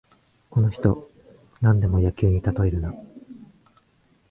[0.49, 1.11] この人、
[1.61, 2.91] なんでも野球にたとえるな